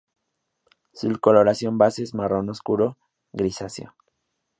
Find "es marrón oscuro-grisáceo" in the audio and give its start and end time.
2.01-3.93